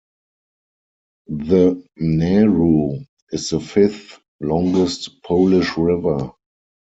[1.27, 6.31] The Narew is the fifth longest Polish river.